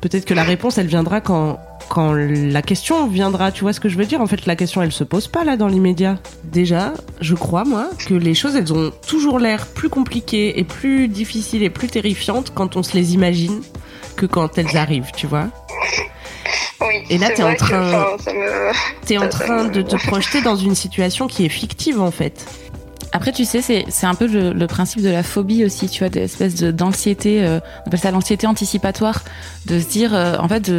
[0.00, 3.88] Peut-être que la réponse elle viendra quand quand la question viendra, tu vois ce que
[3.88, 4.20] je veux dire?
[4.20, 6.18] En fait, la question elle se pose pas là dans l'immédiat.
[6.44, 11.08] Déjà, je crois moi que les choses elles ont toujours l'air plus compliquées et plus
[11.08, 13.60] difficiles et plus terrifiantes quand on se les imagine
[14.16, 15.46] que quand elles arrivent, tu vois?
[16.80, 16.86] Oui.
[17.10, 18.72] Et là, t'es en que, train- enfin, ça me.
[19.06, 22.46] T'es en train me- de te projeter dans une situation qui est fictive en fait.
[23.16, 26.70] Après, tu sais, c'est un peu le, principe de la phobie aussi, tu vois, de
[26.70, 29.24] d'anxiété, euh, on appelle ça l'anxiété anticipatoire,
[29.64, 30.70] de se dire, euh, en fait,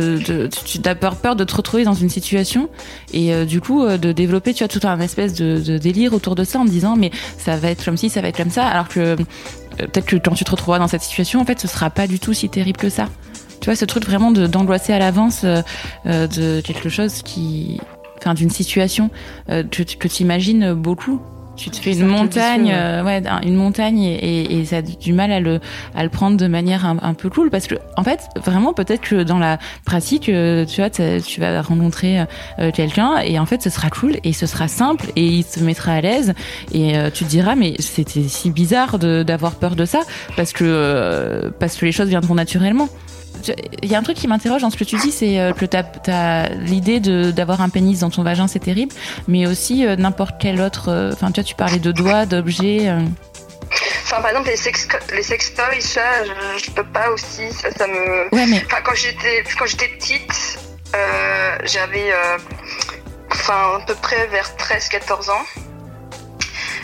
[0.63, 2.69] tu as peur, peur de te retrouver dans une situation
[3.12, 6.43] et euh, du coup de développer, tu vois, tout un espèce de, délire autour de
[6.43, 8.88] ça en disant, mais ça va être comme ci, ça va être comme ça, alors
[8.88, 9.15] que
[9.76, 12.19] peut-être que quand tu te retrouveras dans cette situation, en fait, ce sera pas du
[12.19, 13.08] tout si terrible que ça.
[13.62, 15.43] Tu vois, ce truc vraiment d'angoisser à l'avance
[16.06, 17.82] de quelque chose qui,
[18.19, 19.10] enfin, d'une situation
[19.47, 21.19] que, tu- que tu imagines beaucoup.
[21.58, 22.72] Tu te fais une montagne, ouais.
[22.74, 25.60] euh, ouais, une montagne et, et, et ça a du mal à le,
[25.96, 29.02] à le prendre de manière un, un peu cool parce que en fait vraiment peut-être
[29.02, 32.20] que dans la pratique euh, tu vois tu vas rencontrer
[32.60, 35.60] euh, quelqu'un et en fait ce sera cool et ce sera simple et il se
[35.62, 36.34] mettra à l'aise
[36.74, 40.02] et euh, tu te diras mais c'était si bizarre d'avoir peur de ça
[40.36, 43.16] parce que euh, parce que les choses viendront naturellement Tu-
[43.84, 45.65] il y a un truc qui m'interroge dans ce que tu dis, c'est euh, que
[45.65, 48.93] t'as as, l'idée d'avoir un pénis dans ton vagin, c'est terrible,
[49.28, 50.89] mais aussi euh, n'importe quel autre.
[50.89, 52.89] euh, Enfin, tu vois, tu parlais de doigts, d'objets.
[52.89, 53.00] euh,
[54.04, 57.52] Enfin, par exemple, les sex, les sextoys, ça, je, je peux pas aussi.
[57.52, 58.34] Ça, ça me.
[58.34, 59.43] Ouais, mais Enfin, quand j'étais,
[59.97, 60.60] petite,
[60.95, 62.13] euh, j'avais,
[63.32, 65.43] enfin, à peu près vers 13-14 ans.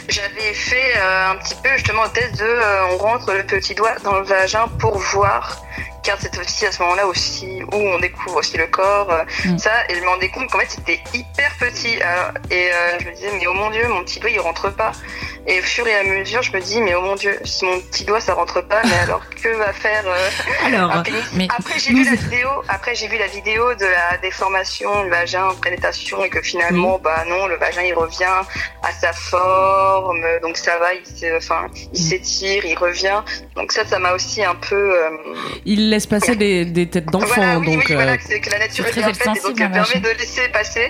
[0.10, 3.74] J'avais fait euh, un petit peu justement le test de, euh, on rentre le petit
[3.74, 5.64] doigt dans le vagin pour voir
[6.04, 9.58] car c'est aussi à ce moment-là aussi où on découvre aussi le corps, euh, Mm.
[9.58, 12.02] ça, et je me rendais compte qu'en fait c'était hyper petit.
[12.02, 14.70] Alors, et euh, je me disais, mais oh mon dieu, mon petit doigt il rentre
[14.70, 14.92] pas.
[15.46, 17.78] Et au fur et à mesure, je me dis, mais oh mon dieu, si mon
[17.82, 20.30] petit doigt ça rentre pas, mais alors que va faire euh,
[20.66, 23.74] Alors, un pénis mais Après j'ai nous- vu la vidéo, après j'ai vu la vidéo
[23.76, 28.24] de la déformation, le vagin, pénétration, et que finalement, bah non, le vagin il revient
[28.84, 33.22] à sa forme, donc ça va, il enfin, il s'étire, il revient.
[33.58, 34.76] Donc ça, ça m'a aussi un peu.
[34.98, 35.10] euh,
[35.66, 38.50] il laisse passer des, des têtes d'enfants, voilà, oui, donc oui, euh, voilà, c'est que
[38.50, 40.90] la nature est très bien faite et donc elle permet de laisser passer.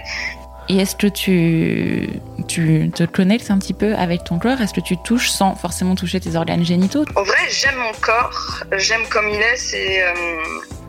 [0.70, 2.10] Et est-ce que tu,
[2.48, 4.62] tu te connectes un petit peu avec ton corps?
[4.62, 7.06] Est-ce que tu touches sans forcément toucher tes organes génitaux?
[7.16, 9.58] En vrai, j'aime mon corps, j'aime comme il est.
[9.58, 10.14] C'est euh,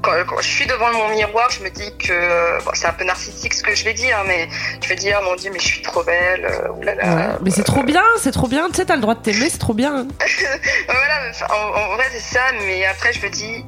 [0.00, 3.04] quand, quand je suis devant mon miroir, je me dis que bon, c'est un peu
[3.04, 4.48] narcissique ce que je vais dire, mais
[4.82, 6.44] je vais dire mon Dieu, mais je suis trop belle.
[6.44, 7.02] euh, oulala.
[7.32, 7.38] ouais.
[7.42, 8.68] mais c'est trop bien, c'est trop bien.
[8.68, 10.06] Tu sais, t'as le droit de t'aimer, c'est trop bien.
[10.86, 13.64] Voilà, en vrai c'est ça, mais après je me dis,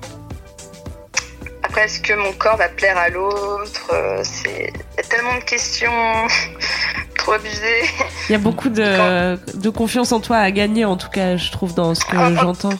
[1.76, 5.34] après est-ce que mon corps va plaire à l'autre Euh, C'est il y a tellement
[5.36, 5.92] de questions
[7.18, 7.82] trop abusées.
[8.28, 11.50] Il y a beaucoup de, de confiance en toi à gagner, en tout cas, je
[11.50, 12.70] trouve, dans ce que j'entends.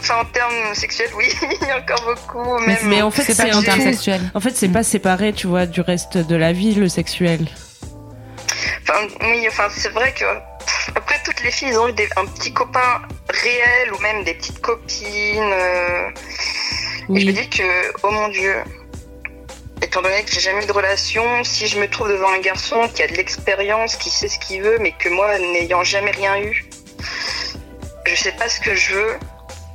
[0.00, 1.26] Enfin en termes sexuels, oui,
[1.62, 2.58] il y a encore beaucoup.
[2.66, 4.20] Mais, Même mais en fait, C'est pas en termes sexuels.
[4.34, 7.46] En fait, c'est pas séparé, tu vois, du reste de la vie, le sexuel.
[8.82, 10.24] Enfin, oui, enfin, c'est vrai que
[10.58, 14.24] pff, après toutes les filles ils ont eu des, un petit copain réel ou même
[14.24, 15.04] des petites copines.
[15.52, 16.10] euh,
[17.10, 17.38] Et je me Oui.
[17.40, 17.62] dis que,
[18.02, 18.54] oh mon dieu,
[19.82, 22.88] étant donné que j'ai jamais eu de relation, si je me trouve devant un garçon
[22.94, 26.38] qui a de l'expérience, qui sait ce qu'il veut, mais que moi n'ayant jamais rien
[26.38, 26.64] eu,
[28.06, 29.12] je sais pas ce que je veux.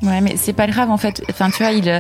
[0.02, 1.22] Ouais, mais c'est pas grave en fait.
[1.30, 2.00] Enfin, tu vois, il euh,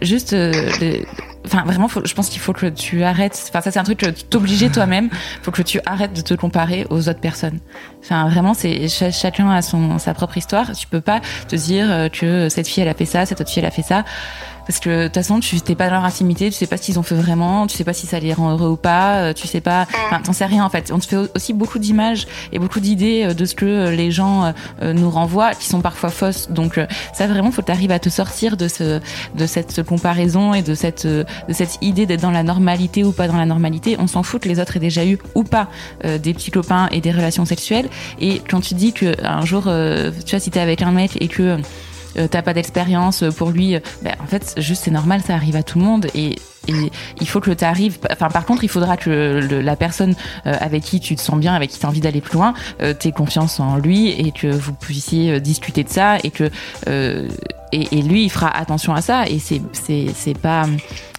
[0.00, 1.04] juste, euh, le-
[1.44, 3.38] enfin vraiment, faut- je pense qu'il faut que tu arrêtes.
[3.50, 5.10] Enfin, ça c'est un truc que t'obliger toi-même.
[5.42, 7.60] Faut que tu arrêtes de te comparer aux autres personnes.
[8.02, 10.72] Enfin, vraiment, c'est cha- chacun a son sa propre histoire.
[10.74, 13.50] Tu peux pas te dire euh, que cette fille elle a fait ça, cette autre
[13.50, 14.04] fille elle a fait ça.
[14.66, 16.82] Parce que de toute façon, tu t'es pas dans leur intimité, tu sais pas ce
[16.82, 19.32] qu'ils ont fait vraiment, tu sais pas si ça les rend heureux ou pas, euh,
[19.32, 20.90] tu sais pas, enfin, t'en sais rien en fait.
[20.92, 24.10] On te fait aussi beaucoup d'images et beaucoup d'idées euh, de ce que euh, les
[24.10, 26.48] gens nous renvoient, qui sont parfois fausses.
[26.50, 26.78] Donc
[27.12, 29.00] ça vraiment, faut que t'arrives à te sortir de ce,
[29.34, 33.28] de cette comparaison et de cette, de cette idée d'être dans la normalité ou pas
[33.28, 33.96] dans la normalité.
[33.98, 35.68] On s'en fout que les autres aient déjà eu ou pas
[36.04, 37.88] euh, des petits copains et des relations sexuelles.
[38.20, 41.16] Et quand tu dis que un jour, euh, tu vois, si t'es avec un mec
[41.20, 41.58] et que
[42.30, 45.62] t'as pas d'expérience pour lui, euh, ben, en fait, juste c'est normal, ça arrive à
[45.62, 46.06] tout le monde.
[46.14, 46.36] Et
[46.68, 47.98] et il faut que tu arrives.
[48.12, 50.14] Enfin, par contre, il faudra que le- la personne
[50.46, 52.54] euh, avec qui tu te sens bien, avec qui tu as envie d'aller plus loin,
[52.82, 56.50] euh, t'aies confiance en lui et que vous puissiez euh, discuter de ça et que
[56.88, 57.28] euh,
[57.72, 60.64] et, et lui, il fera attention à ça et c'est c'est c'est pas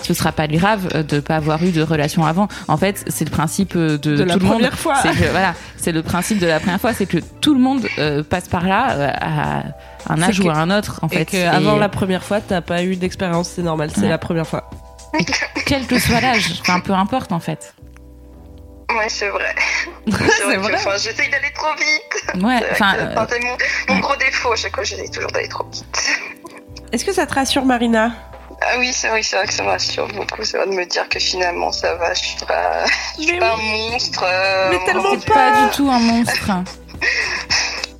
[0.01, 2.47] ce sera pas grave de pas avoir eu de relation avant.
[2.69, 4.51] En fait, c'est le principe de, De la le monde.
[4.53, 4.95] première fois.
[5.01, 7.81] C'est que voilà, c'est le principe de la première fois, c'est que tout le monde
[7.99, 9.63] euh, passe par là euh, à
[10.13, 11.25] un âge ou à un autre en Et fait.
[11.25, 14.09] que avant la première fois, t'as pas eu d'expérience, c'est normal, c'est Ouais.
[14.09, 14.69] la première fois.
[15.65, 17.73] quel que soit l'âge, enfin peu importe en fait.
[18.95, 19.55] Ouais, c'est vrai.
[20.07, 20.75] vrai.
[20.75, 22.43] enfin, j'essaye d'aller trop vite.
[22.43, 23.57] Ouais, vrai enfin euh, c'est mon,
[23.95, 25.85] mon gros défaut à chaque fois, j'essaye toujours d'aller trop vite.
[26.91, 28.11] Est-ce que ça te rassure, Marina?
[28.61, 30.85] Ah oui, c'est vrai, c'est vrai que ça me rassure beaucoup, c'est vrai de me
[30.85, 32.85] dire que finalement ça va, je suis pas,
[33.17, 34.23] je suis pas un monstre.
[34.25, 36.51] euh, Mais tellement c'est pas du tout un monstre.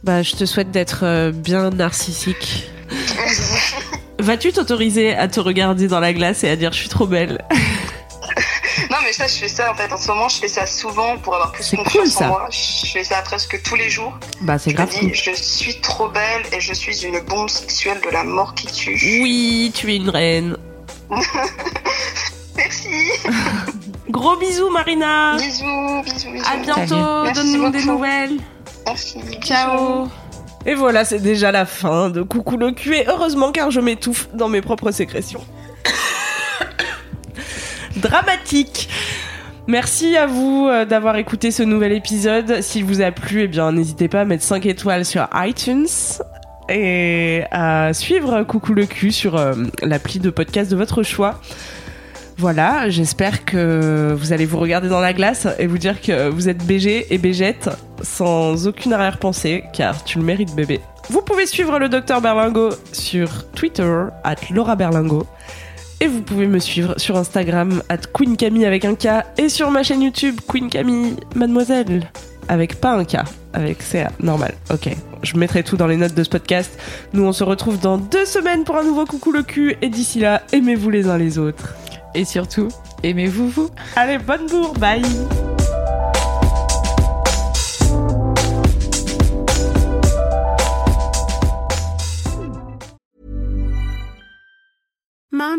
[0.04, 2.69] Bah, je te souhaite d'être euh, bien narcissique.
[4.19, 7.43] Vas-tu t'autoriser à te regarder dans la glace et à dire je suis trop belle
[8.91, 9.91] Non, mais ça, je fais ça en fait.
[9.91, 12.25] En ce moment, je fais ça souvent pour avoir plus confiance cool, ça.
[12.25, 12.49] en moi.
[12.51, 14.17] Je fais ça presque tous les jours.
[14.41, 14.89] Bah, c'est grave.
[14.89, 18.67] dis, je suis trop belle et je suis une bombe sexuelle de la mort qui
[18.67, 19.21] tue.
[19.21, 20.58] Oui, tu es une reine.
[22.58, 22.89] Merci.
[24.10, 25.38] Gros bisous, Marina.
[25.38, 26.45] Bisous, bisous, bisous.
[26.51, 27.34] À bientôt.
[27.34, 28.38] Donne-nous des nouvelles.
[28.86, 29.19] Merci.
[29.19, 30.10] bisous.
[30.65, 32.95] Et voilà, c'est déjà la fin de Coucou le cul.
[32.95, 35.41] Et heureusement, car je m'étouffe dans mes propres sécrétions.
[37.97, 38.89] Dramatique.
[39.67, 42.62] Merci à vous euh, d'avoir écouté ce nouvel épisode.
[42.62, 45.88] S'il vous a plu, eh bien, n'hésitez pas à mettre 5 étoiles sur iTunes
[46.69, 51.39] et à suivre Coucou le cul sur euh, l'appli de podcast de votre choix.
[52.38, 56.50] Voilà, j'espère que vous allez vous regarder dans la glace et vous dire que vous
[56.50, 57.69] êtes BG et Bégette
[58.02, 60.82] sans aucune arrière-pensée, car tu le mérites bébé.
[61.10, 65.26] Vous pouvez suivre le docteur Berlingo sur Twitter, at Laura Berlingo.
[66.02, 69.71] Et vous pouvez me suivre sur Instagram, at Queen Camille avec un K, et sur
[69.71, 72.12] ma chaîne YouTube, Queen Camille Mademoiselle,
[72.50, 73.19] avec pas un K,
[73.54, 74.56] avec CA, normal.
[74.74, 74.89] Ok,
[75.24, 76.78] je mettrai tout dans les notes de ce podcast.
[77.13, 80.19] Nous, on se retrouve dans deux semaines pour un nouveau Coucou le cul, et d'ici
[80.19, 81.76] là, aimez-vous les uns les autres.
[82.15, 82.69] Et surtout,
[83.04, 83.69] aimez-vous vous?
[83.97, 85.01] Allez, bonne bourre, bye